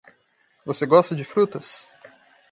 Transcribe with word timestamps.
Você 0.65 0.87
gosta 0.87 1.13
de 1.15 1.23
frutas? 1.23 1.87